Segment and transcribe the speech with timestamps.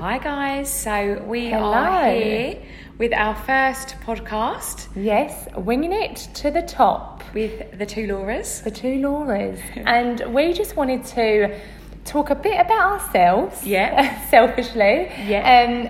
[0.00, 1.72] Hi guys, so we Hello.
[1.72, 2.62] are here
[2.96, 7.22] with our first podcast Yes, winging it to the top.
[7.34, 8.62] with the two Lauras.
[8.64, 9.60] The two Lauras.
[9.86, 11.54] and we just wanted to
[12.06, 13.66] talk a bit about ourselves.
[13.66, 14.26] Yeah.
[14.30, 15.10] selfishly.
[15.26, 15.42] Yeah.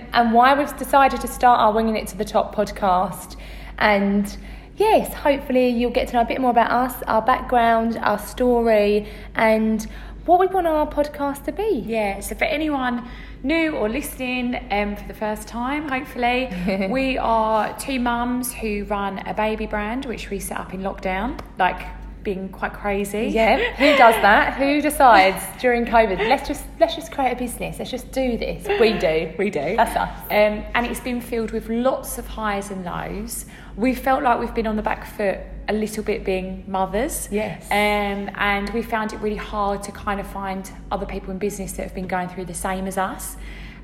[0.03, 3.37] Um, and why we've decided to start our Winging It to the Top podcast.
[3.79, 4.37] And
[4.77, 9.09] yes, hopefully you'll get to know a bit more about us, our background, our story,
[9.37, 9.87] and
[10.27, 11.85] what we want our podcast to be.
[11.87, 13.09] Yeah, so for anyone
[13.43, 16.49] new or listening um, for the first time, hopefully,
[16.91, 21.39] we are two mums who run a baby brand which we set up in lockdown,
[21.59, 21.81] like
[22.23, 23.27] being quite crazy.
[23.29, 24.57] Yeah, who does that?
[24.57, 26.19] Who decides during COVID?
[26.29, 27.79] Let's just let's just create a business.
[27.79, 28.67] Let's just do this.
[28.81, 29.33] We do.
[29.39, 29.77] We do.
[29.77, 30.11] That's us.
[30.31, 33.47] Um, and it's been filled with lots of highs and lows.
[33.77, 35.39] We felt like we've been on the back foot
[35.69, 37.29] a little bit being mothers.
[37.31, 37.65] Yes.
[37.71, 41.73] Um, and we found it really hard to kind of find other people in business
[41.73, 43.37] that have been going through the same as us.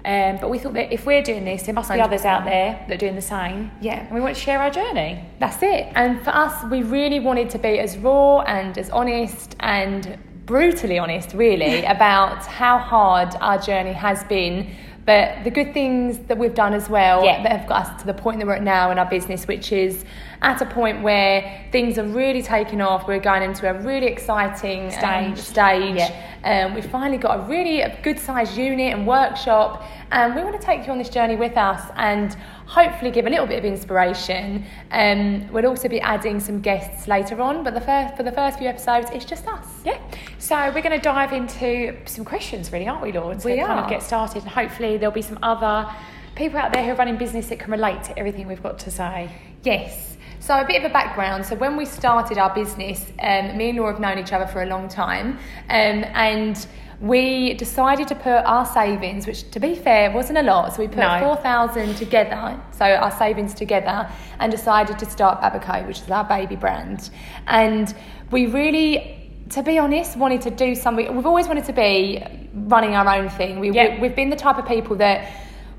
[0.05, 2.84] Um, but we thought that if we're doing this, there must be others out there
[2.87, 3.73] that are doing the same.
[3.80, 4.01] Yeah.
[4.01, 5.24] And we want to share our journey.
[5.40, 5.93] That's it.
[5.95, 10.98] And for us, we really wanted to be as raw and as honest and brutally
[10.98, 14.71] honest, really, about how hard our journey has been.
[15.07, 17.40] But the good things that we've done as well Yeah.
[17.45, 19.71] that have got us to the point that we're at now in our business, which
[19.71, 20.04] is
[20.43, 23.07] at a point where things are really taking off.
[23.07, 25.38] We're going into a really exciting um, Stage.
[25.38, 25.96] stage.
[25.96, 26.66] Yeah.
[26.66, 30.65] Um, we've finally got a really good sized unit and workshop, and we want to
[30.66, 34.64] take you on this journey with us and hopefully give a little bit of inspiration.
[34.90, 38.59] Um, we'll also be adding some guests later on, but the first for the first
[38.59, 39.66] few episodes, it's just us.
[39.84, 40.00] Yeah.
[40.38, 43.40] So we're going to dive into some questions, really, aren't we, Lord?
[43.40, 44.42] To We kind of get started.
[44.42, 45.90] And hopefully there'll be some other
[46.34, 48.90] people out there who are running business that can relate to everything we've got to
[48.90, 49.30] say.
[49.62, 50.16] Yes.
[50.38, 51.44] So a bit of a background.
[51.46, 54.62] So when we started our business, um, me and Laura have known each other for
[54.62, 55.38] a long time,
[55.70, 56.66] um, and
[57.01, 60.75] we decided to put our savings, which to be fair wasn't a lot.
[60.75, 61.19] So we put No.
[61.21, 64.09] four thousand together, so our savings together,
[64.41, 67.11] and decided to start Babaco, which is our baby brand,
[67.47, 67.95] and
[68.31, 69.12] we really.
[69.51, 71.15] To be honest, wanted to do something.
[71.15, 72.21] We've always wanted to be
[72.53, 73.61] running our own thing.
[73.61, 73.95] We, Yeah.
[73.95, 75.25] we, we've been the type of people that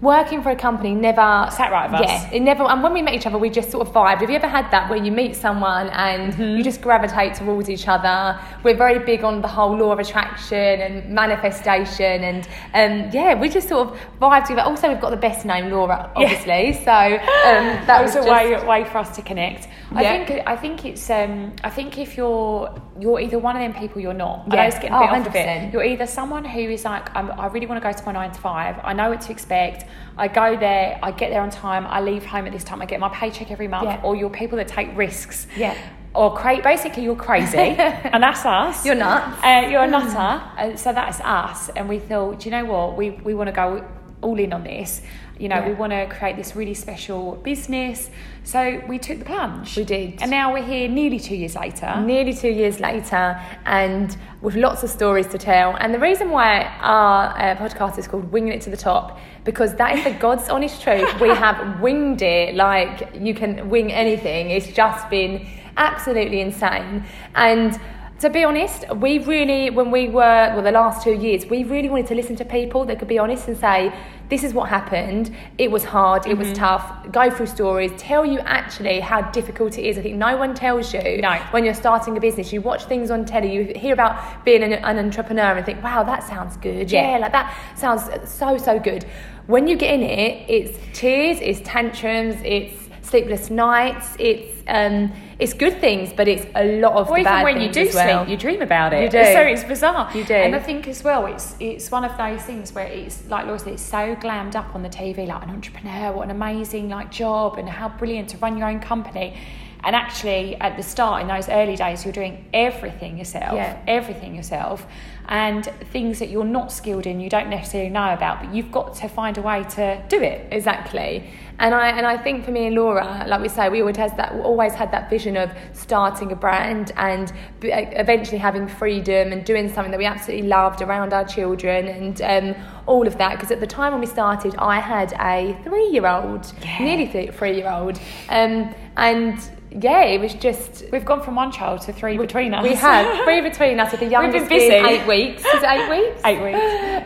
[0.02, 2.08] working for a company never Sat right with us.
[2.08, 2.64] Yeah, it never.
[2.64, 4.20] And when we met each other, we just sort of vibed.
[4.20, 6.58] Have you ever had that where you meet someone and Mm-hmm.
[6.58, 8.40] you just gravitate towards each other?
[8.64, 13.50] We're very big on the whole law of attraction and manifestation, and um, yeah, we
[13.50, 14.62] just sort of vibed together.
[14.64, 16.74] Also, we've got the best name, Laura, obviously.
[16.74, 19.68] So um, that, that was was a just, way, way for us to connect.
[19.92, 22.70] I think I think it's um, I think if you're
[23.00, 24.46] you're either one of them people you're not.
[24.50, 24.62] I Yeah.
[24.62, 25.74] know it's getting a Oh, off of it.
[25.74, 28.32] You're either someone who is like I'm, I really want to go to my nine
[28.32, 28.80] to five.
[28.84, 29.86] I know what to expect.
[30.18, 31.00] I go there.
[31.04, 31.86] I get there on time.
[31.88, 32.82] I leave home at this time.
[32.82, 33.86] I get my paycheck every month.
[33.86, 34.02] Yeah.
[34.04, 35.48] Or you're people that take risks.
[35.56, 35.76] Yeah.
[36.16, 37.58] Or cra- basically you're crazy,
[38.14, 38.84] and that's us.
[38.86, 39.38] You're nuts.
[39.44, 40.18] Uh, you're a nutter,
[40.58, 41.70] uh, so that's us.
[41.76, 42.98] And we thought, do you know what?
[42.98, 43.86] We we want to go
[44.22, 45.02] all in on this.
[45.40, 45.68] You know, Yeah.
[45.68, 48.10] we want to create this really special business.
[48.44, 49.76] So we took the plunge.
[49.78, 50.22] We did.
[50.22, 52.02] And now we're here nearly two years later.
[52.06, 55.76] Nearly two years later, and with lots of stories to tell.
[55.80, 59.76] And the reason why our uh, podcast is called Winging It to the Top, because
[59.76, 61.20] that is the God's honest truth.
[61.20, 64.50] We have winged it like you can wing anything.
[64.52, 65.46] It's just been
[65.78, 67.04] absolutely insane.
[67.36, 67.80] And
[68.20, 70.22] to be honest, we really, when we were,
[70.54, 73.20] well, the last two years, we really wanted to listen to people that could be
[73.20, 73.94] honest and say,
[74.30, 75.34] this is what happened.
[75.58, 76.26] It was hard.
[76.26, 76.40] It Mm-hmm.
[76.40, 77.12] was tough.
[77.12, 77.92] Go through stories.
[77.98, 79.98] Tell you actually how difficult it is.
[79.98, 81.36] I think no one tells you No.
[81.52, 82.52] when you're starting a business.
[82.52, 83.54] You watch things on telly.
[83.54, 86.92] You hear about being an, an entrepreneur and think, wow, that sounds good.
[86.92, 87.12] Yeah.
[87.12, 87.18] Yeah.
[87.20, 89.06] like that sounds so so good.
[89.46, 95.54] When you get in it, it's tears, it's tantrums, it's sleepless nights, it's um, it's
[95.54, 98.26] good things, but it's a lot of Or even bad when you things do well.
[98.26, 99.04] sleep, you dream about it.
[99.04, 99.24] You do.
[99.24, 100.10] So it's bizarre.
[100.16, 100.34] You do.
[100.34, 103.60] And I think as well, it's it's one of those things where it's like Laura
[103.60, 107.12] said, it's so glammed up on the TV, like an entrepreneur, what an amazing like
[107.12, 109.38] job, and how brilliant to run your own company.
[109.84, 113.78] And actually, at the start, in those early days, you're doing everything yourself, Yeah.
[113.88, 114.86] everything yourself,
[115.30, 118.96] and things that you're not skilled in, you don't necessarily know about, but you've got
[118.96, 120.48] to find a way to do it.
[120.52, 121.30] Exactly.
[121.60, 124.14] And I and I think for me and Laura, like we say, we always has
[124.14, 129.44] that always had that vision of starting a brand and b- eventually having freedom and
[129.44, 133.32] doing something that we absolutely loved around our children and um, all of that.
[133.32, 136.78] Because at the time when we started, I had a three-year-old, Yeah.
[136.84, 139.40] nearly th- three-year-old, um, and
[139.72, 140.84] yeah, it was just.
[140.92, 142.64] We've gone from one child to three between us.
[142.64, 144.96] We have three between us, with the youngest been being busy.
[144.96, 145.46] eight weeks.
[145.46, 146.22] Is it eight weeks?
[146.26, 146.60] Eight weeks.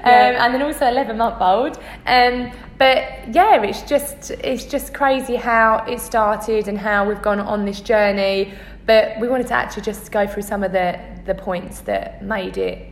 [0.04, 1.78] um, and then also 11 month old.
[2.06, 7.40] Um, but yeah, it's just it's just crazy how it started and how we've gone
[7.40, 8.54] on this journey.
[8.86, 12.58] But we wanted to actually just go through some of the the points that made
[12.58, 12.88] it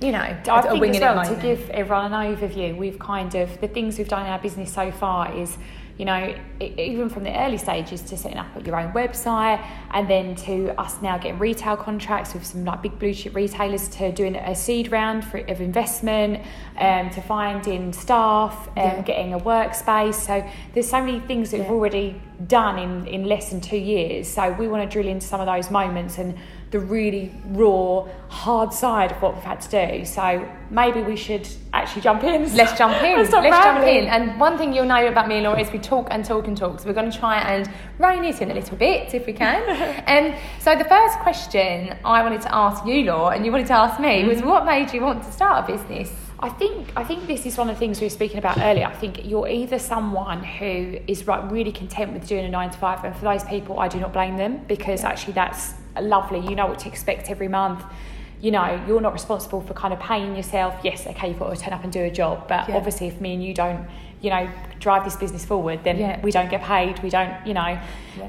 [0.00, 3.60] you know, I a think as well, to give everyone an overview, we've kind of
[3.60, 5.58] the things we've done in our business so far is,
[6.00, 10.34] you know, even from the early stages to setting up your own website, and then
[10.34, 14.34] to us now getting retail contracts with some like big blue chip retailers to doing
[14.34, 16.40] a seed round for, of investment,
[16.78, 19.02] um, to finding staff, um, Yeah.
[19.02, 20.14] getting a workspace.
[20.14, 20.42] So
[20.72, 24.26] there's so many things that we've already done in in less than two years.
[24.26, 26.34] So we want to drill into some of those moments and
[26.70, 30.04] the really raw, hard side of what we've had to do.
[30.04, 32.54] So maybe we should actually jump in.
[32.54, 33.18] Let's jump in.
[33.18, 34.06] Let's Let's, jump in.
[34.06, 36.56] And one thing you'll know about me and Laura is we talk and talk and
[36.56, 36.78] talk.
[36.78, 37.68] So we're going to try and
[37.98, 39.62] rein it in a little bit if we can.
[40.06, 43.74] um, so the first question I wanted to ask you, Laura, and you wanted to
[43.74, 46.12] ask me, was what made you want to start a business?
[46.42, 48.86] I think I think this is one of the things we were speaking about earlier.
[48.86, 52.78] I think you're either someone who is like really content with doing a nine to
[52.78, 56.40] five, and for those people, I do not blame them because actually that's lovely.
[56.40, 57.82] You know what to expect every month.
[58.40, 60.74] You know, you're not responsible for kind of paying yourself.
[60.82, 62.76] Yes, okay, you've got to turn up and do a job, but Yeah.
[62.76, 63.86] obviously, if me and you don't,
[64.22, 64.48] you know,
[64.78, 66.20] drive this business forward, then Yeah.
[66.22, 67.02] we don't get paid.
[67.02, 67.78] We don't, you know.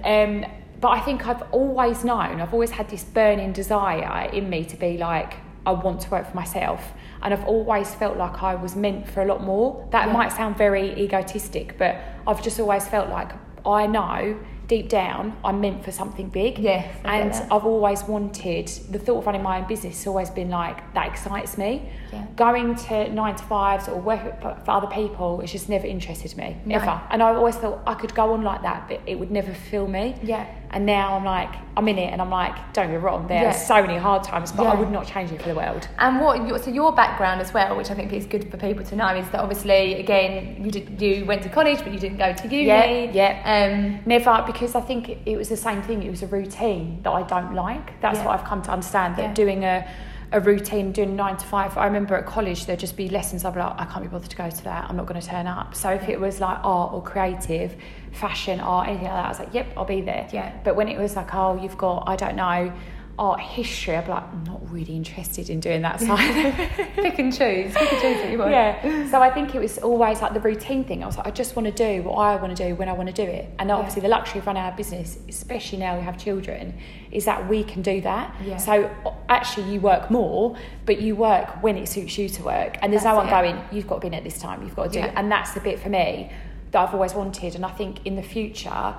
[0.03, 0.45] Um,
[0.81, 4.75] but I think I've always known, I've always had this burning desire in me to
[4.75, 5.35] be like,
[5.65, 6.91] I want to work for myself.
[7.21, 9.85] And I've always felt like I was meant for a lot more.
[9.91, 10.13] That Yeah.
[10.13, 13.29] might sound very egotistic, but I've just always felt like
[13.63, 14.35] I know
[14.71, 16.53] deep down I'm meant for something big.
[16.57, 17.33] Yes, and.
[17.51, 21.05] I've always wanted the thought of running my own business has always been like that
[21.11, 21.71] excites me.
[22.13, 22.25] Yeah.
[22.35, 24.23] Going to nine to fives or work
[24.65, 26.75] for other people, it's just never interested me No.
[26.77, 26.95] ever.
[27.11, 29.87] And I always thought I could go on like that, but it would never fill
[29.87, 30.15] me.
[30.23, 30.45] Yeah.
[30.73, 33.43] And now I'm like, I'm in it, and I'm like, don't get me wrong, there
[33.43, 33.49] Yeah.
[33.49, 35.87] are so many hard times, but I would not change it for the world.
[35.99, 38.83] And what your, so your background as well, which I think is good for people
[38.85, 42.17] to know, is that obviously again you did, you went to college but you didn't
[42.17, 42.65] go to uni.
[42.65, 43.41] Yeah, yeah.
[43.53, 46.03] Um, Never, because I think it was the same thing.
[46.03, 47.99] It was a routine that I don't like.
[48.01, 48.25] That's Yeah.
[48.25, 49.17] what I've come to understand.
[49.17, 49.33] That Yeah.
[49.33, 49.85] doing a,
[50.33, 51.77] a routine, doing nine to five.
[51.77, 53.43] I remember at college there'd just be lessons.
[53.43, 54.89] I'd be like, I can't be bothered to go to that.
[54.89, 55.75] I'm not going to turn up.
[55.75, 57.75] So if it was like art or creative,
[58.11, 60.27] fashion, art, anything like that, I was like, yep, I'll be there.
[60.31, 60.57] Yeah.
[60.63, 62.71] But when it was like, oh, you've got, I don't know,
[63.19, 66.53] art history, I'd be like, I'm not really interested in doing that side.
[66.95, 67.73] pick and choose.
[67.73, 68.51] Pick and choose what you want.
[68.51, 69.09] Yeah.
[69.11, 71.03] So I think it was always like the routine thing.
[71.03, 72.93] I was like, I just want to do what I want to do when I
[72.93, 73.49] want to do it.
[73.59, 76.77] And obviously, the luxury of running our business, especially now we have children,
[77.11, 78.35] is that we can do that.
[78.43, 78.57] Yeah.
[78.57, 78.89] So
[79.29, 80.55] actually, you work more,
[80.85, 82.77] but you work when it suits you to work.
[82.81, 83.31] And there's no one it.
[83.31, 85.07] going, you've got to be in at this time, you've got to do Yeah.
[85.07, 85.13] it.
[85.15, 86.31] And that's the bit for me
[86.71, 87.55] that I've always wanted.
[87.55, 88.95] And I think in the future,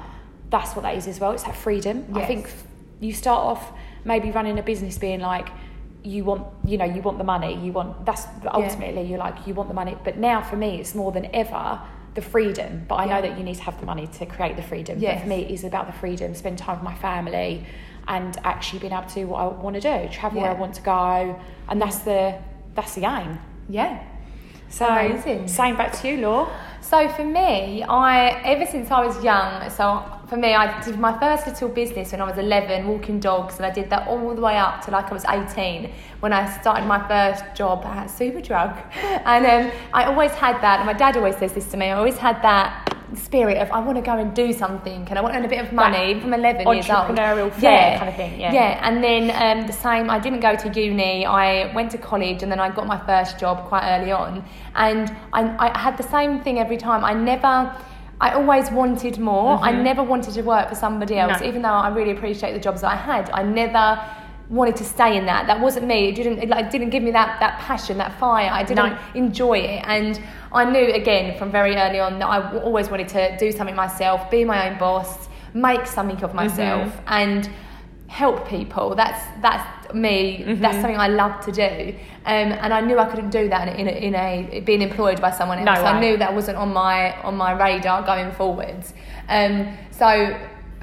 [0.50, 1.32] that's what that is as well.
[1.32, 2.06] It's that freedom.
[2.14, 2.50] I think
[3.00, 3.72] you start off
[4.04, 5.48] maybe running a business being like,
[6.04, 9.54] you want you know you want the money you want that's ultimately you're like you
[9.54, 9.96] want the money.
[10.02, 11.80] But now for me it's more than ever
[12.14, 12.84] the freedom.
[12.88, 13.14] But i Yeah.
[13.20, 14.98] know that you need to have the money to create the freedom.
[14.98, 17.64] But for me it is about the freedom spend time with my family
[18.08, 20.74] and actually being able to do what i want to do travel where i want
[20.74, 21.38] to go
[21.68, 22.34] and that's the
[22.74, 23.38] that's the aim.
[23.68, 24.02] Yeah.
[24.68, 25.46] so Amazing.
[25.46, 26.50] same back to you law.
[26.80, 31.12] So for me, I ever since I was young, so for me, I did my
[31.18, 34.40] first little business when I was 11, walking dogs, and I did that all the
[34.40, 38.72] way up to like I was 18 when I started my first job at Superdrug.
[39.26, 41.88] And um, I always had that, and my dad always says this to me.
[41.88, 45.20] I always had that spirit of I want to go and do something, and I
[45.20, 47.08] want to earn a bit of money, from 11 years old.
[47.08, 48.54] entrepreneurial flair kind of thing, yeah.
[48.54, 52.42] Yeah, and then um, the same, I didn't go to uni, I went to college
[52.42, 54.42] and then I got my first job quite early on.
[54.74, 57.04] And I, I had the same thing every time.
[57.04, 57.76] I never,
[58.20, 59.58] I always wanted more.
[59.60, 59.82] I mm-hmm.
[59.82, 61.46] never wanted to work for somebody else, No.
[61.46, 63.30] even though I really appreciate the jobs that I had.
[63.30, 64.00] I never
[64.48, 65.46] wanted to stay in that.
[65.46, 66.08] That wasn't me.
[66.08, 68.50] It didn't, it, like, didn't give me that, that passion, that fire.
[68.52, 68.98] I didn't No.
[69.14, 69.82] enjoy it.
[69.86, 70.20] And
[70.52, 73.74] I knew, again, from very early on that I w- always wanted to do something
[73.74, 77.08] myself, be my own boss, make something of myself, mm-hmm.
[77.08, 77.50] and
[78.12, 78.94] help people.
[78.94, 80.44] That's that's me.
[80.60, 81.94] That's something I love to do.
[82.26, 85.30] Um, and I knew I couldn't do that in a, in a being employed by
[85.30, 85.80] someone else.
[85.80, 88.92] No I knew that wasn't on my on my radar going forwards.
[89.28, 90.38] Um, so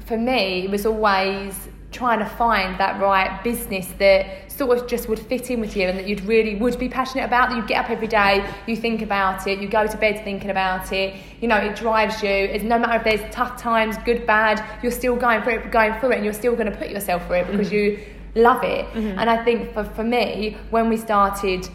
[0.06, 5.08] for me, it was always trying to find that right business that sort of just
[5.08, 7.66] would fit in with you and that you'd really would be passionate about that you
[7.66, 11.14] get up every day you think about it you go to bed thinking about it
[11.40, 14.92] you know it drives you it's no matter if there's tough times good bad you're
[14.92, 17.36] still going for it going through it and you're still going to put yourself for
[17.36, 17.98] it because you
[18.34, 21.66] love it and i think for, for me when we started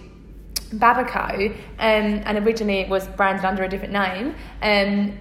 [0.74, 5.18] Babaco, um, and originally it was branded under a different name, um,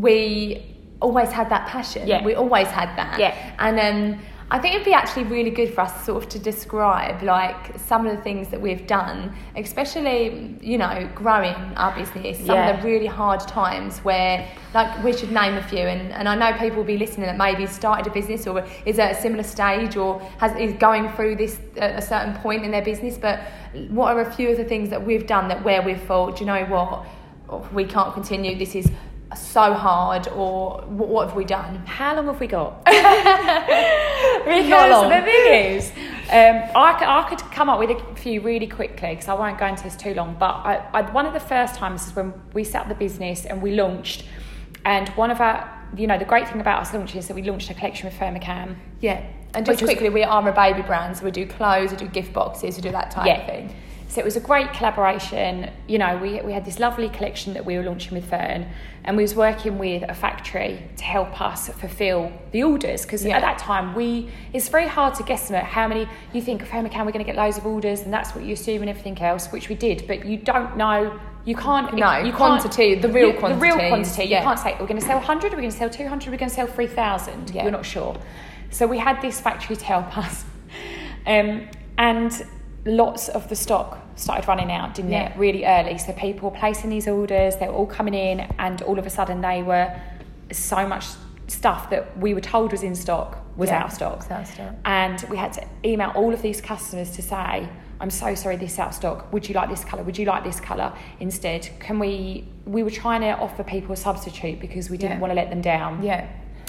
[0.00, 2.06] we always had that passion.
[2.06, 2.24] Yeah.
[2.24, 3.18] We always had that.
[3.18, 3.34] Yeah.
[3.58, 4.20] And um,
[4.52, 8.06] I think it'd be actually really good for us sort of to describe like some
[8.06, 12.36] of the things that we've done, especially you know growing our business.
[12.36, 12.68] Some Yeah.
[12.68, 16.34] of the really hard times where like we should name a few, and, and I
[16.34, 19.42] know people will be listening that maybe started a business or is at a similar
[19.42, 23.16] stage or has is going through this at a certain point in their business.
[23.16, 23.40] But
[23.88, 26.40] what are a few of the things that we've done that where we've thought, do
[26.44, 27.06] you know what,
[27.72, 28.58] we can't continue.
[28.58, 28.90] This is
[29.36, 31.76] so hard, or what, what have we done?
[31.86, 32.86] How long have we got?
[34.44, 35.08] Because long.
[35.10, 35.90] the thing is,
[36.30, 39.58] um, I, could, I could come up with a few really quickly because I won't
[39.58, 40.36] go into this too long.
[40.38, 43.44] But I, I, one of the first times is when we set up the business
[43.44, 44.24] and we launched.
[44.84, 47.42] And one of our, you know, the great thing about us launching is that we
[47.42, 48.76] launched a collection with Ferne McCann.
[49.00, 49.24] Yeah.
[49.54, 51.96] And just Which was- quickly, we are a baby brand, so we do clothes, we
[51.98, 53.74] do gift boxes, we do that type of thing.
[54.12, 55.70] So it was a great collaboration.
[55.88, 58.70] You know, we, we had this lovely collection that we were launching with Ferne,
[59.04, 63.36] and we was working with a factory to help us fulfil the orders because Yeah.
[63.38, 67.06] at that time we it's very hard to guesstimate how many you think of McCann
[67.06, 69.46] we're going to get loads of orders and that's what you assume and everything else,
[69.46, 71.18] which we did, but you don't know.
[71.46, 71.94] You can't.
[71.94, 74.24] No, you can't- quantity, the real you- The real quantity.
[74.24, 74.40] yeah.
[74.40, 76.50] You can't say we're going to sell 100, we're going to sell 200, we're going
[76.50, 77.48] to sell 3,000.
[77.54, 77.62] Yeah.
[77.62, 78.14] You're not sure.
[78.68, 80.44] So we had this factory to help us.
[81.24, 82.32] Um, and
[82.84, 85.30] lots of the stock started running out, didn't Yeah.
[85.30, 85.36] it?
[85.38, 85.98] Really early.
[85.98, 89.10] So people were placing these orders, they were all coming in, and all of a
[89.10, 89.90] sudden they were
[90.50, 91.06] so much
[91.46, 94.26] stuff that we were told was in stock was Yeah, out of stock.
[94.30, 94.72] out of stock.
[94.84, 97.68] And we had to email all of these customers to say,
[98.00, 99.32] I'm so sorry, this is out of stock.
[99.32, 100.02] Would you like this colour?
[100.02, 101.68] Would you like this colour instead?
[101.78, 102.48] Can we?
[102.66, 105.20] We were trying to offer people a substitute because we didn't Yeah.
[105.20, 106.02] want to let them down.
[106.02, 106.24] Yeah.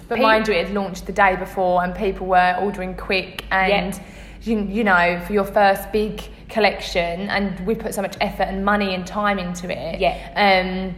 [0.10, 4.00] But mind you, it had launched the day before and people were ordering quick and,
[4.44, 8.64] you, you know, for your first big collection and we put so much effort and
[8.64, 10.00] money and time into it.
[10.00, 10.16] Yeah.
[10.36, 10.96] Um,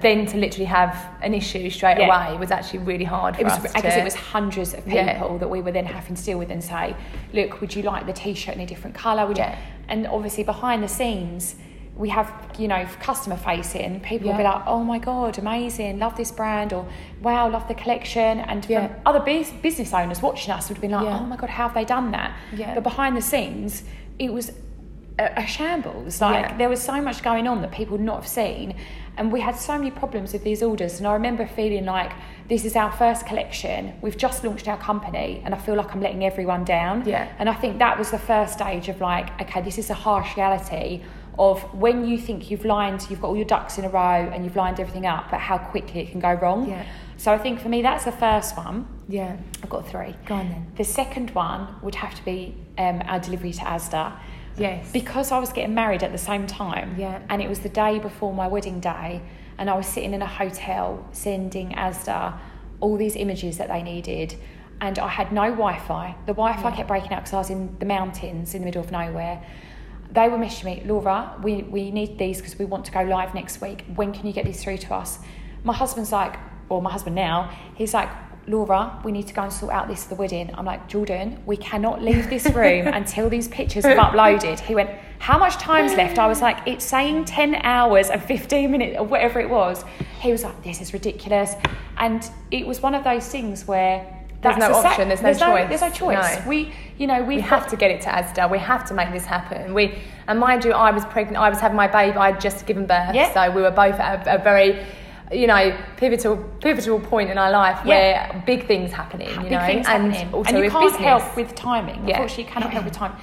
[0.00, 2.06] then to literally have an issue straight Yeah.
[2.30, 4.96] away was actually really hard for It was us because it was hundreds of people
[4.96, 5.36] Yeah.
[5.38, 6.96] that we were then having to deal with and say,
[7.32, 9.24] look, would you like the t-shirt in a different colour?
[9.26, 9.54] Would you-" Yeah.
[9.88, 11.54] And obviously behind the scenes,
[11.98, 14.00] we have you know customer facing.
[14.00, 16.86] People will be like, oh my god, amazing, love this brand, or
[17.20, 18.38] wow, love the collection.
[18.40, 18.88] And from Yeah.
[19.04, 21.18] other bus- business owners watching us would have been like, Yeah.
[21.18, 22.32] oh my god, how have they done that?
[22.54, 22.74] Yeah.
[22.74, 23.82] But behind the scenes,
[24.18, 24.52] it was
[25.18, 26.20] a, a shambles.
[26.20, 26.56] Like Yeah.
[26.56, 28.74] there was so much going on that people would not have seen,
[29.16, 30.98] and we had so many problems with these orders.
[30.98, 32.12] And I remember feeling like
[32.48, 33.92] this is our first collection.
[34.00, 37.02] We've just launched our company, and I feel like I'm letting everyone down.
[37.04, 37.26] Yeah.
[37.40, 40.36] And I think that was the first stage of like, okay, this is a harsh
[40.36, 41.02] reality
[41.38, 44.44] of when you think you've lined, you've got all your ducks in a row, and
[44.44, 46.68] you've lined everything up, but how quickly it can go wrong.
[46.68, 46.84] Yeah.
[47.16, 48.86] So I think for me, that's the first one.
[49.08, 49.36] Yeah.
[49.62, 50.14] I've got three.
[50.26, 50.72] Go on then.
[50.76, 54.12] The second one would have to be um, our delivery to Asda.
[54.56, 54.90] Yes.
[54.92, 57.20] Because I was getting married at the same time, Yeah.
[57.28, 59.20] and it was the day before my wedding day,
[59.58, 62.38] and I was sitting in a hotel sending Asda
[62.80, 64.34] all these images that they needed,
[64.80, 66.14] and I had no Wi Fi.
[66.26, 66.76] The Wi Fi Yeah.
[66.76, 69.40] kept breaking out because I was in the mountains in the middle of nowhere.
[70.10, 73.34] They were messaging me, Laura, we, we need these because we want to go live
[73.34, 73.84] next week.
[73.94, 75.18] When can you get these through to us?
[75.64, 76.36] My husband's like,
[76.68, 78.08] or my husband now, he's like,
[78.48, 80.50] Laura, we need to go and sort out this for the wedding.
[80.54, 84.58] I'm like, Jordan, we cannot leave this room until these pictures have uploaded.
[84.58, 86.18] He went, How much time's left?
[86.18, 89.84] I was like, It's saying 10 hours and 15 minutes or whatever it was.
[90.20, 91.52] He was like, This is ridiculous.
[91.98, 95.32] And it was one of those things where There's no a sa- option, there's no
[95.34, 95.68] choice.
[95.68, 96.38] there's no choice.
[96.44, 96.48] No.
[96.48, 98.48] We, you know, we we've got- to get it to Asda.
[98.50, 99.74] We have to make this happen.
[99.74, 101.38] We and mind you, I was pregnant.
[101.38, 102.16] I was having my baby.
[102.16, 103.32] I'd just given birth, Yeah.
[103.34, 104.84] so we were both at a, a very,
[105.32, 107.88] you know, pivotal pivotal point in our life Yeah.
[108.32, 109.28] where big things happening.
[109.30, 110.34] You big know, things and happening.
[110.34, 111.02] also and you can't business.
[111.08, 111.96] help with timing.
[112.06, 112.14] Yeah.
[112.16, 113.16] Unfortunately, you cannot help with time.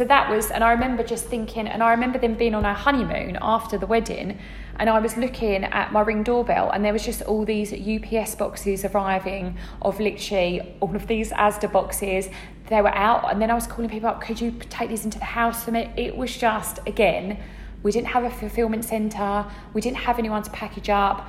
[0.00, 2.72] So that was, and I remember just thinking, and I remember them being on our
[2.72, 4.38] honeymoon after the wedding,
[4.78, 8.34] and I was looking at my ring doorbell, and there was just all these UPS
[8.34, 12.30] boxes arriving of literally all of these Asda boxes.
[12.68, 14.22] They were out, and then I was calling people up.
[14.22, 15.92] Could you take these into the house for me?
[15.98, 17.38] It was just again,
[17.82, 19.44] we didn't have a fulfillment centre.
[19.74, 21.28] We didn't have anyone to package up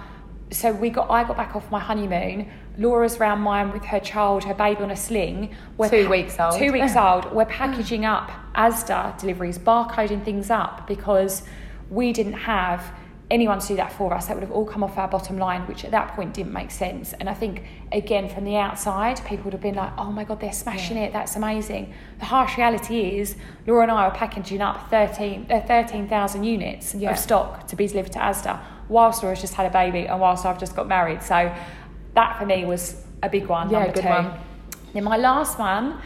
[0.51, 2.50] so we got I got back off my honeymoon.
[2.77, 5.55] Laura's round mine with her child, her baby on a sling.
[5.77, 6.58] We're Two weeks old.
[6.58, 7.31] Two weeks old.
[7.34, 11.43] We're packaging up Asda deliveries, barcoding things up because
[11.89, 12.93] we didn't have
[13.29, 14.25] anyone to do that for us.
[14.27, 16.70] That would have all come off our bottom line, which at that point didn't make
[16.70, 17.13] sense.
[17.13, 20.41] And I think again from the outside, people would have been like, "Oh my god,
[20.41, 21.13] they're smashing it.
[21.13, 26.43] That's amazing." The harsh reality is, Laura and I are packaging up 13 uh, 13,000
[26.43, 27.12] units Yeah.
[27.12, 28.60] of stock to be delivered to Asda,
[28.91, 31.21] whilst Laura's just had a baby and whilst I've just got married.
[31.24, 31.38] So
[32.13, 33.69] that for me was a big one.
[33.69, 34.10] Yeah, number good two.
[34.10, 34.33] one.
[34.93, 36.00] Then my last one,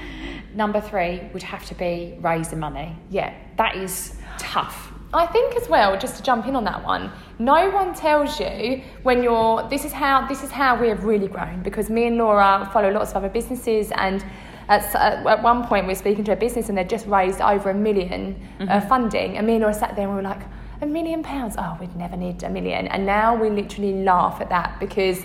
[0.54, 2.96] number three, would have to be raising money.
[3.10, 3.34] Yeah.
[3.58, 4.92] That is tough.
[5.14, 8.82] I think as well, just to jump in on that one, no one tells you
[9.04, 12.18] when you're this is how this is how we have really grown because me and
[12.18, 14.24] Laura follow lots of other businesses and
[14.68, 17.70] at, at one point we were speaking to a business and they'd just raised over
[17.70, 18.90] a 1000000 uh, Mm-hmm.
[18.90, 19.38] funding.
[19.38, 20.42] And me and Laura sat there and we were like,
[20.82, 21.56] a million pounds?
[21.58, 22.88] Oh, we'd never need a million.
[22.88, 25.24] And now we literally laugh at that because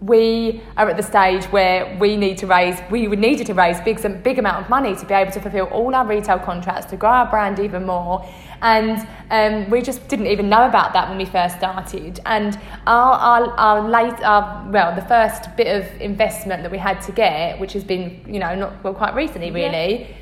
[0.00, 3.80] we are at the stage where we need to raise, we would needed to raise
[3.80, 6.86] big, some big amount of money to be able to fulfill all our retail contracts,
[6.86, 8.24] to grow our brand even more.
[8.62, 12.20] And um, we just didn't even know about that when we first started.
[12.26, 17.00] And our, our, our late, our, well, the first bit of investment that we had
[17.02, 20.14] to get, which has been, you know, not well, quite recently really,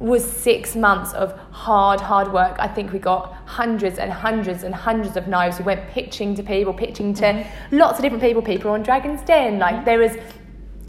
[0.00, 2.56] was six months of hard, hard work.
[2.58, 5.58] I think we got hundreds and hundreds and hundreds of knives.
[5.58, 7.76] We went pitching to people, pitching to mm-hmm.
[7.76, 9.58] lots of different people, people on Dragon's Den.
[9.58, 9.84] Like mm-hmm.
[9.84, 10.16] there was,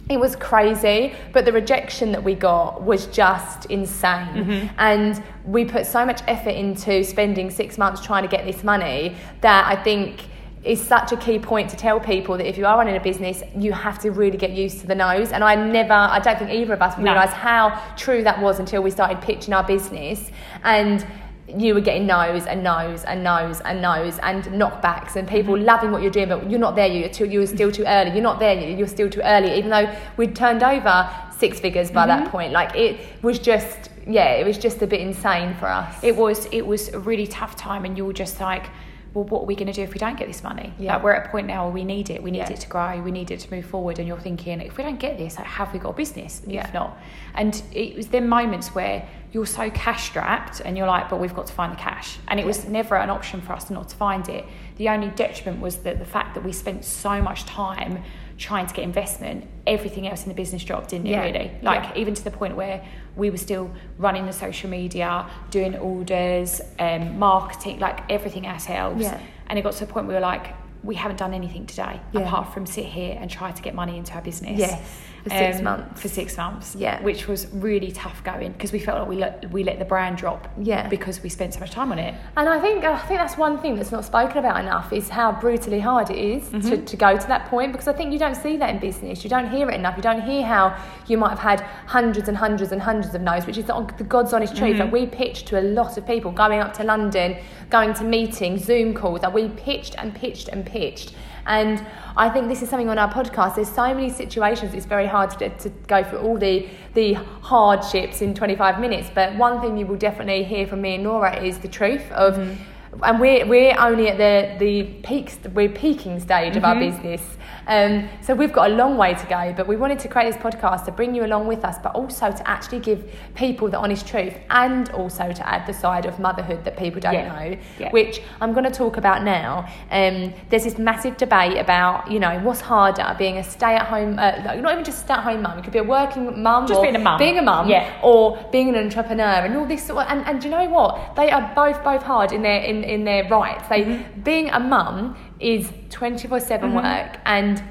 [0.10, 4.28] it was crazy, but the rejection that we got was just insane.
[4.28, 4.76] Mm-hmm.
[4.78, 9.18] And we put so much effort into spending six months trying to get this money
[9.42, 10.22] that I think
[10.64, 13.42] is such a key point to tell people that if you are running a business,
[13.56, 15.32] you have to really get used to the no's.
[15.32, 17.06] And I never, I don't think either of us No.
[17.06, 20.30] realised how true that was until we started pitching our business.
[20.64, 21.06] And
[21.48, 25.66] you were getting no's and no's and no's and no's and knockbacks and people mm-hmm.
[25.66, 26.88] loving what you're doing, but you're not there.
[26.88, 28.12] You're too, you're still too early.
[28.12, 28.54] You're not there.
[28.54, 29.58] You're still too early.
[29.58, 32.32] Even though we'd turned over six figures by that mm-hmm.
[32.32, 36.04] point, like it was just, yeah, it was just a bit insane for us.
[36.04, 38.68] it was it was a really tough time and you were just like
[39.14, 40.96] well what are we going to do if we don't get this money Yeah.
[40.96, 42.52] like we're at a point now where we need it we need Yeah.
[42.52, 45.00] it to grow we need it to move forward and you're thinking if we don't
[45.00, 46.66] get this like, have we got a business Yeah.
[46.68, 46.98] if not
[47.36, 51.36] and it was then moments where you're so cash strapped and you're like but we've
[51.36, 53.96] got to find the cash and it was never an option for us not to
[53.96, 54.46] find it
[54.78, 58.04] the only detriment was that the fact that we spent so much time
[58.42, 61.22] trying to get investment everything else in the business dropped didn't Yeah.
[61.22, 62.02] it really like Yeah.
[62.02, 62.82] even to the point where
[63.16, 63.70] we were still
[64.00, 69.04] running the social media, doing orders, um, marketing, like everything ourselves.
[69.04, 69.20] Yeah.
[69.48, 70.48] And it got to the point where we were like,
[70.84, 72.22] we haven't done anything today Yeah.
[72.22, 74.58] apart from sit here and try to get money into our business.
[74.58, 74.82] Yes,
[75.24, 76.02] for six Um, months.
[76.02, 76.76] For six months.
[76.76, 77.02] Yeah.
[77.02, 80.18] Which was really tough going because we felt like we let, we let the brand
[80.18, 80.88] drop Yeah.
[80.88, 82.16] because we spent so much time on it.
[82.38, 85.32] And I think I think that's one thing that's not spoken about enough is how
[85.34, 86.86] brutally hard it is to, Mm-hmm.
[86.86, 89.24] to go to that point because I think you don't see that in business.
[89.24, 89.96] You don't hear it enough.
[89.98, 90.76] You don't hear how
[91.08, 94.04] you might have had hundreds and hundreds and hundreds of no's, which is the, the
[94.04, 94.78] God's honest truth.
[94.78, 94.82] Mm-hmm.
[94.82, 97.38] Like we pitched to a lot of people going up to London,
[97.70, 99.22] going to meetings, Zoom calls.
[99.22, 101.14] That we pitched and pitched and pitched.
[101.46, 103.56] And I think this is something on our podcast.
[103.56, 104.74] There's so many situations.
[104.74, 109.10] It's very hard to, to go through all the the hardships in 25 minutes.
[109.14, 112.36] But one thing you will definitely hear from me and Nora is the truth of.
[112.36, 112.64] Mm-hmm.
[113.04, 117.22] And we're, we're only at the, the peak, we're peaking stage of our business.
[117.68, 120.42] Um, so we've got a long way to go, but we wanted to create this
[120.42, 124.08] podcast to bring you along with us, but also to actually give people the honest
[124.08, 127.28] truth and also to add the side of motherhood that people don't Yeah.
[127.34, 127.92] know, Yeah.
[127.92, 129.68] which I'm going to talk about now.
[129.90, 134.60] Um, there's this massive debate about, you know, what's harder, being a stay-at-home, uh, like,
[134.60, 135.60] not even just a stay-at-home mum.
[135.60, 137.20] It could be a working mum, Just or being a mum.
[137.20, 137.90] being a mum, Yeah.
[138.04, 139.84] or being an entrepreneur, and all this.
[139.86, 141.16] Sort of, and and do you know what?
[141.16, 143.68] They are both both hard in their in, in their rights.
[143.70, 144.22] They Mm-hmm.
[144.22, 147.62] being a mum is 24 seven work and.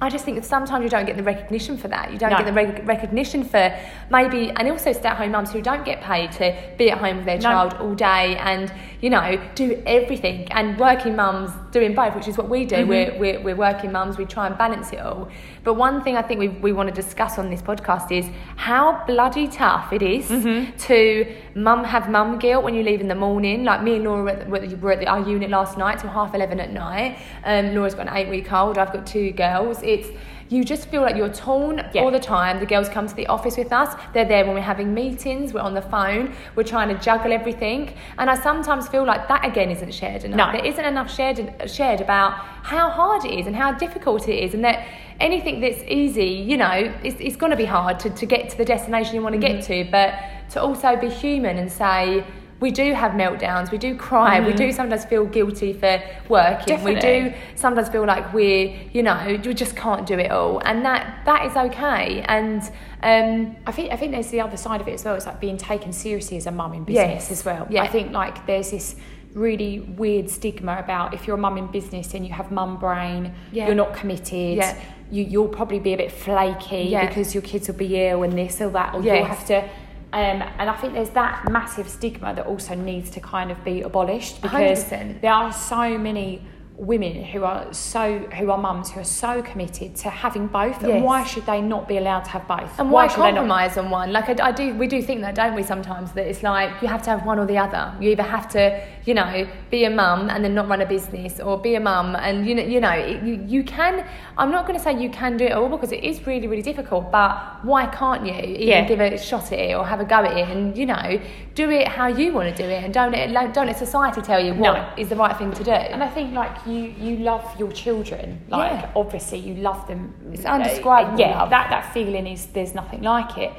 [0.00, 2.10] I just think that sometimes you don't get the recognition for that.
[2.12, 2.38] You don't No.
[2.38, 3.72] get the rec- recognition for
[4.10, 7.36] maybe, and also stay-at-home mums who don't get paid to be at home with their
[7.36, 7.42] No.
[7.42, 10.50] child all day and you know do everything.
[10.50, 12.78] And working mums doing both, which is what we do.
[12.78, 12.88] Mm-hmm.
[12.88, 14.18] We're, we're we're working mums.
[14.18, 15.28] We try and balance it all.
[15.64, 19.04] But one thing I think we we want to discuss on this podcast is how
[19.06, 20.76] bloody tough it is Mm-hmm.
[20.88, 23.62] to mum have mum guilt when you leave in the morning.
[23.64, 25.50] Like me and Laura were at, the- were at the- were at the, our unit
[25.50, 27.18] last night till half eleven at night.
[27.44, 28.76] Um, Laura's got an eight-week-old.
[28.78, 29.82] I've got two girls.
[29.82, 30.08] It's
[30.52, 32.02] you just feel like you're torn Yeah.
[32.02, 32.60] all the time.
[32.60, 33.94] The girls come to the office with us.
[34.12, 35.54] They're there when we're having meetings.
[35.54, 36.34] We're on the phone.
[36.54, 37.94] We're trying to juggle everything.
[38.18, 40.36] And I sometimes feel like that again isn't shared enough.
[40.36, 40.52] No.
[40.52, 42.32] There isn't enough shared shared about
[42.72, 44.86] how hard it is and how difficult it is, and that
[45.20, 48.58] anything that's easy, you know, it's, it's going to be hard to, to get to
[48.58, 49.84] the destination you want to get mm-hmm.
[49.84, 49.90] to.
[49.90, 50.08] But
[50.50, 52.24] to also be human and say.
[52.62, 53.70] We do have meltdowns.
[53.72, 54.38] We do cry.
[54.40, 56.82] We do sometimes feel guilty for working.
[56.84, 60.84] We do sometimes feel like we're, you know, you just can't do it all, and
[60.84, 62.22] that that is okay.
[62.36, 62.62] And
[63.02, 65.16] um, I think I think there's the other side of it as well.
[65.16, 67.30] It's like being taken seriously as a mum in business Yes.
[67.32, 67.66] as well.
[67.68, 67.82] Yeah.
[67.82, 68.94] I think like there's this
[69.34, 73.34] really weird stigma about if you're a mum in business and you have mum brain,
[73.50, 73.66] Yeah.
[73.66, 74.56] you're not committed.
[74.58, 74.78] Yeah.
[75.10, 77.06] You you'll probably be a bit flaky Yeah.
[77.08, 79.68] because your kids will be ill and this or that, or you'll have to.
[80.12, 83.80] Um, and I think there's that massive stigma that also needs to kind of be
[83.80, 85.22] abolished because 100%.
[85.22, 86.42] there are so many
[86.78, 90.90] women who are so who are mums who are so committed to having both Yes.
[90.90, 93.46] and why should they not be allowed to have both And why, should they not
[93.46, 94.12] compromise on one?
[94.12, 95.62] Like I, I do, we do think that, don't we?
[95.62, 97.94] Sometimes that it's like you have to have one or the other.
[98.00, 101.40] You either have to, you know, be a mum and then not run a business,
[101.40, 104.06] or be a mum and you know, you know, it, you, you can.
[104.38, 106.62] I'm not going to say you can do it all because it is really, really
[106.62, 107.12] difficult.
[107.12, 108.84] But why can't you even Yeah.
[108.86, 111.20] give a shot at it or have a go at it and you know,
[111.54, 114.42] do it how you want to do it and don't let don't let society tell
[114.44, 115.16] you what is No.
[115.16, 115.70] the right thing to do.
[115.70, 118.40] And I think like you, you love your children.
[118.48, 118.90] Like Yeah.
[118.96, 120.14] obviously you love them.
[120.32, 121.50] It's undescribable Yeah, love.
[121.50, 123.52] that that feeling is there's nothing like it.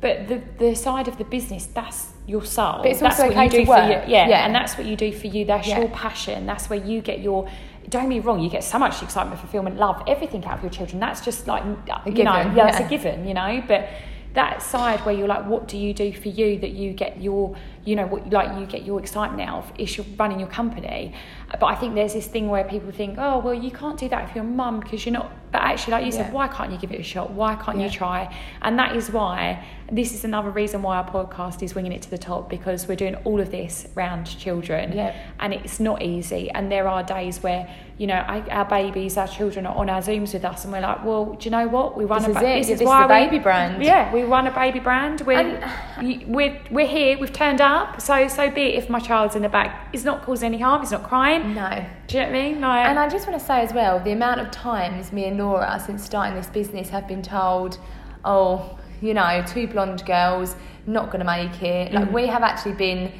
[0.00, 2.78] But the the side of the business, that's your soul.
[2.82, 4.06] But it's that's also what okay you do for work.
[4.06, 4.12] you.
[4.14, 4.46] Yeah, Yeah.
[4.46, 5.44] and that's what you do for you.
[5.44, 5.80] That's Yeah.
[5.80, 6.46] your passion.
[6.46, 7.46] That's where you get your.
[7.88, 10.70] Don't get me wrong, you get so much excitement, fulfillment, love, everything out of your
[10.70, 11.00] children.
[11.00, 11.76] That's just like you
[12.12, 13.62] given, know, yeah, that's a given, you know.
[13.66, 13.88] But
[14.34, 17.56] that side where you're like, what do you do for you that you get your,
[17.84, 21.14] you know, what like you get your excitement out of is you're running your company.
[21.58, 24.28] But I think there's this thing where people think, oh well, you can't do that
[24.28, 25.32] if you're a mum because you're not.
[25.52, 26.24] But actually, like you Yeah.
[26.26, 27.32] said, why can't you give it a shot?
[27.32, 27.86] Why can't Yeah.
[27.86, 28.32] you try?
[28.62, 32.10] And that is why this is another reason why our podcast is winging it to
[32.10, 35.12] the top because we're doing all of this round children, Yeah.
[35.40, 36.48] and it's not easy.
[36.52, 37.66] And there are days where
[37.98, 40.80] you know I, our babies, our children are on our zooms with us, and we're
[40.80, 41.96] like, well, do you know what?
[41.96, 42.54] We run This a is ba- it.
[42.58, 43.82] This is this is why the we- baby brand.
[43.82, 45.22] Yeah, we run a baby brand.
[45.22, 47.18] We're And- we're we're here.
[47.18, 47.69] We've turned up.
[47.98, 49.88] So so be it if my child's in the back.
[49.92, 50.80] It's not causing any harm.
[50.82, 51.54] He's not crying.
[51.54, 51.84] no.
[52.06, 52.60] Do you know what I mean?
[52.60, 55.38] Like, And I just want to say as well, the amount of times me and
[55.38, 57.78] Laura, since starting this business, have been told,
[58.24, 60.56] oh, you know, two blonde girls,
[60.86, 61.92] not going to make it.
[61.92, 62.12] Like, Mm.
[62.12, 63.12] we have actually been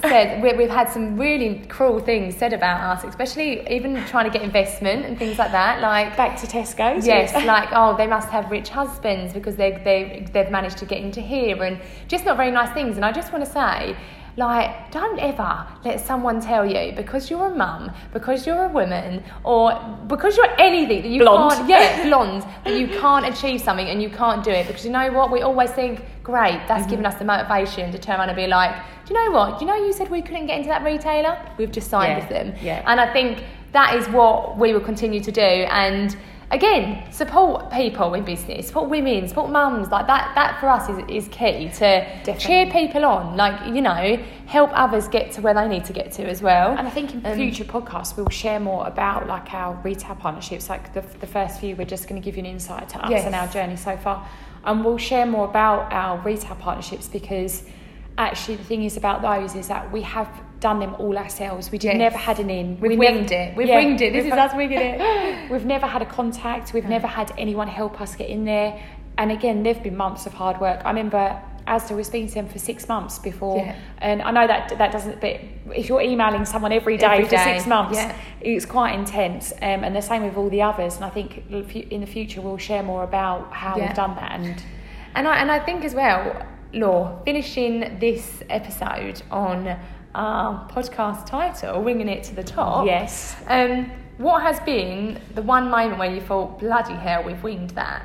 [0.00, 4.30] said, we, we've had some really cruel things said about us, especially even trying to
[4.30, 5.80] get investment and things like that.
[5.80, 7.06] Like, back to Tesco's.
[7.06, 10.98] Yes, like oh, they must have rich husbands because they they they've managed to get
[10.98, 12.96] into here, and just not very nice things.
[12.96, 13.96] And I just want to say,
[14.36, 19.22] like, don't ever let someone tell you because you're a mum, because you're a woman,
[19.44, 21.52] or because you're anything that you Blonde.
[21.54, 24.66] can't, yeah, blonde, that you can't achieve something and you can't do it.
[24.66, 26.90] Because you know what, we always think, great, that's Mm-hmm.
[26.90, 28.74] given us the motivation to turn around and be like,
[29.06, 29.58] do you know what?
[29.58, 31.38] Do you know you said we couldn't get into that retailer?
[31.58, 32.54] We've just signed Yeah, with them.
[32.62, 32.82] yeah.
[32.86, 35.40] And I think that is what we will continue to do.
[35.40, 36.16] And
[36.54, 39.88] again, support people in business, support women, support mums.
[39.88, 42.34] Like that, that for us is, is key to Definitely.
[42.40, 43.36] cheer people on.
[43.36, 46.76] Like, you know, help others get to where they need to get to as well.
[46.78, 50.68] And I think in Um, future podcasts we'll share more about like our retail partnerships.
[50.68, 53.10] Like the, the first few, we're just going to give you an insight to us
[53.10, 53.26] Yes.
[53.26, 54.26] and our journey so far,
[54.64, 57.64] and we'll share more about our retail partnerships because
[58.16, 60.28] actually the thing is about those is that we have
[60.68, 61.70] done them all ourselves.
[61.70, 61.96] We Yes.
[62.06, 62.66] never had an in.
[62.80, 63.56] We've We winged never- it.
[63.58, 64.12] We've winged it.
[64.14, 65.50] This is us winging it.
[65.52, 66.72] We've never had a contact.
[66.72, 68.70] We've never had anyone help us get in there.
[69.18, 70.80] And again, there've been months of hard work.
[70.84, 71.24] I remember
[71.68, 73.74] Asda was speaking to them for six months before, Yeah.
[74.08, 75.20] and I know that that doesn't.
[75.20, 75.34] But
[75.80, 78.12] if you're emailing someone every day Every for day, six months, yeah.
[78.40, 79.52] it's quite intense.
[79.68, 80.96] Um, and the same with all the others.
[80.96, 81.28] And I think
[81.94, 83.82] in the future we'll share more about how Yeah.
[83.86, 84.32] we've done that.
[84.40, 84.62] And
[85.16, 86.22] And I and I think as well,
[86.84, 89.76] Law, finishing this episode on
[90.14, 92.86] our podcast title, Winging It to the Top.
[92.86, 97.70] yes, Um, what has been the one moment where you thought, bloody hell, we've winged
[97.70, 98.02] that?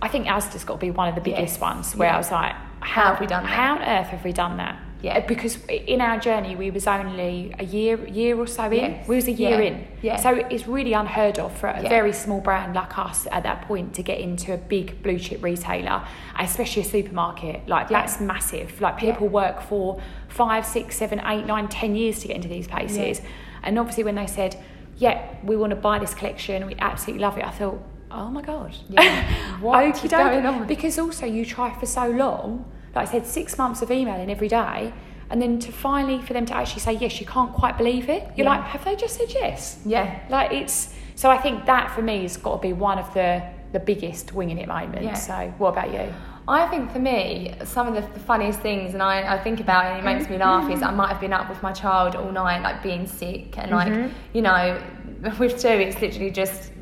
[0.00, 1.60] I think Asda's got to be one of the biggest Yes.
[1.60, 2.14] ones where Yeah.
[2.14, 3.48] I was like, How have we done that?
[3.50, 4.76] How on earth have we done that?
[5.00, 5.18] Yeah.
[5.18, 8.72] Uh, Because in our journey, we was only a year, year or so in.
[8.72, 9.08] Yes.
[9.08, 9.68] We was a year Yeah.
[9.68, 9.86] in.
[10.02, 10.16] Yeah.
[10.16, 11.88] So it's really unheard of for a Yeah.
[11.88, 15.42] very small brand like us at that point to get into a big blue chip
[15.42, 16.02] retailer,
[16.38, 17.68] especially a supermarket.
[17.68, 18.00] Like Yeah.
[18.00, 18.80] that's massive.
[18.80, 22.66] Like people work for five, six, seven, eight, nine, ten years to get into these
[22.66, 23.22] places.
[23.62, 24.56] And obviously, when they said,
[24.96, 27.80] "Yeah, we want to buy this collection, we absolutely love it," I thought.
[28.10, 28.72] Oh my god!
[28.88, 29.24] Yeah.
[29.60, 30.66] What is going on?
[30.66, 34.48] Because also you try for so long, like I said, six months of emailing every
[34.48, 34.92] day,
[35.30, 38.22] and then to finally for them to actually say yes, you can't quite believe it.
[38.36, 38.56] You're Yeah.
[38.56, 39.78] like, have they just said yes?
[39.84, 40.18] Yeah.
[40.28, 41.30] Like it's so.
[41.30, 44.58] I think that for me has got to be one of the the biggest winging
[44.58, 45.04] it moments.
[45.04, 45.14] Yeah.
[45.14, 46.12] So what about you?
[46.48, 49.84] I think for me, some of the, the funniest things, and I, I think about
[49.84, 52.16] it and it makes me laugh, is I might have been up with my child
[52.16, 54.10] all night, like being sick, and like, mm-hmm.
[54.32, 54.80] you know,
[55.38, 56.72] with two, it's literally just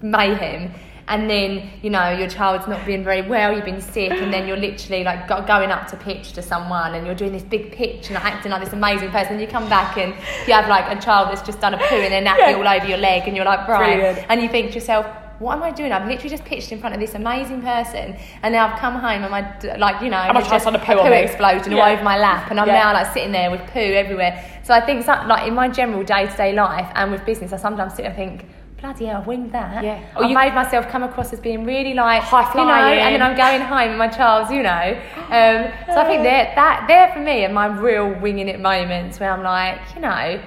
[0.00, 0.72] mayhem.
[1.10, 4.46] And then, you know, your child's not being very well, you've been sick, and then
[4.46, 7.72] you're literally like go, going up to pitch to someone, and you're doing this big
[7.72, 9.32] pitch and acting like this amazing person.
[9.32, 10.14] And you come back and
[10.46, 12.56] you have like a child that's just done a poo and their nappy Yeah.
[12.56, 13.96] all over your leg, and you're like, right.
[13.96, 14.26] Brilliant.
[14.30, 15.04] And you think to yourself,
[15.40, 15.90] what am I doing?
[15.90, 19.22] I've literally just pitched in front of this amazing person, and now I've come home
[19.24, 21.16] and my like you know, And my just done a poo on me.
[21.16, 21.82] explosion Yeah.
[21.86, 22.74] all over my lap, and I'm Yeah.
[22.84, 24.44] now like sitting there with poo everywhere.
[24.62, 27.56] So I think like in my general day to day life and with business, I
[27.56, 28.44] sometimes sit and think,
[28.80, 29.84] bloody hell, I winged that.
[29.84, 30.00] Yeah.
[30.16, 33.02] Or I you- made myself come across as being really like High flying, you know,
[33.06, 33.22] and then.
[33.22, 35.00] I'm going home with my Charles, you know.
[35.16, 39.20] Um, so I think that that there for me are my real winging it moments
[39.20, 40.40] where I'm like, you know,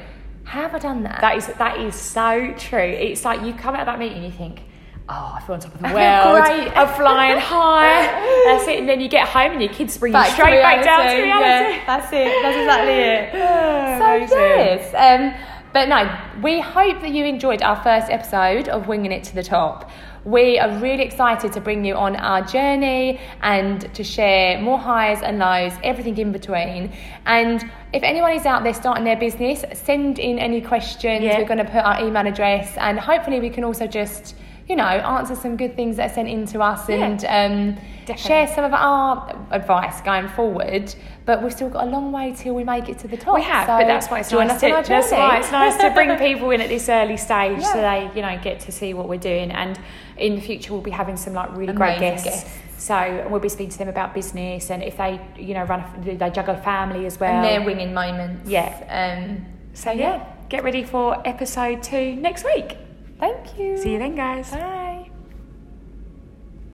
[0.46, 1.22] how have I done that?
[1.22, 2.80] That is that is so true.
[2.80, 4.62] It's like you come out of that meeting, and you think,
[5.10, 6.42] oh, I feel on top of the world.
[6.44, 6.76] great.
[6.78, 8.02] I'm flying high.
[8.46, 8.80] That's it.
[8.80, 11.00] And then you get home and your kids bring you Back to straight back down
[11.00, 11.76] to reality, reality.
[11.78, 12.42] yeah, that's it.
[12.42, 13.30] That's exactly it.
[13.36, 14.38] Oh, so amazing.
[14.38, 14.94] yes.
[14.94, 19.36] Um, but no, we hope that you enjoyed our first episode of Winging It to
[19.36, 19.90] the Top.
[20.24, 25.22] We are really excited to bring you on our journey and to share more highs
[25.22, 26.94] and lows, everything in between.
[27.26, 31.24] And if anyone is out there starting their business, send in any questions.
[31.24, 31.40] Yeah.
[31.40, 34.36] We're going to put our email address, and hopefully we can also just,
[34.68, 36.96] you know, answer some good things that are sent in to us Yeah.
[37.06, 40.94] and um, share some of our advice going forward.
[41.26, 43.36] But we've still got a long way till we make it to the top.
[43.36, 44.60] We have, so but that's why it's nice.
[44.60, 48.10] To, that's why it's nice to bring people in at this early stage, so they,
[48.16, 49.52] you know, get to see what we're doing.
[49.52, 49.80] And
[50.18, 52.26] in the future, we'll be having some like really great guests.
[52.26, 52.50] guests.
[52.78, 55.80] So and we'll be speaking to them about business and if they, you know, run,
[55.80, 57.32] a, they juggle a family as well.
[57.34, 58.50] and their winging moments.
[58.50, 58.76] Yeah.
[58.90, 62.76] Um, so yeah, get ready for episode two next week.
[63.24, 63.78] Thank you.
[63.78, 64.52] See you then, guys.
[64.52, 65.03] Bye.